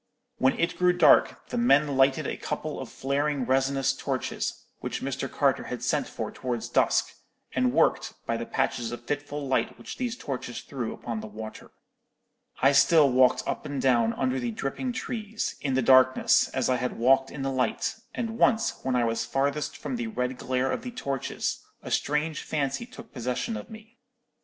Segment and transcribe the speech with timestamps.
[0.39, 5.31] "When it grew dark, the men lighted a couple of flaring resinous torches, which Mr.
[5.31, 7.13] Carter had sent for towards dusk,
[7.53, 11.69] and worked, by the patches of fitful light which these torches threw upon the water.
[12.63, 16.77] I still walked up and down under the dripping trees, in the darkness, as I
[16.77, 20.71] had walked in the light; and once when I was farthest from the red glare
[20.71, 23.99] of the torches, a strange fancy took possession of me.